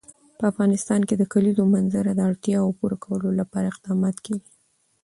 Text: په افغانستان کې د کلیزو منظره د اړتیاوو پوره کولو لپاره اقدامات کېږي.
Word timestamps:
په 0.37 0.43
افغانستان 0.51 1.01
کې 1.07 1.15
د 1.17 1.23
کلیزو 1.33 1.63
منظره 1.75 2.11
د 2.15 2.21
اړتیاوو 2.29 2.75
پوره 2.79 2.97
کولو 3.05 3.29
لپاره 3.39 3.65
اقدامات 3.71 4.15
کېږي. 4.25 4.51